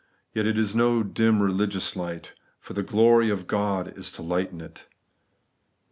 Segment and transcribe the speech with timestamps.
[0.33, 4.59] Yet it is no dim religious light: for the glory of God is to lighten
[4.59, 5.77] it (Eev.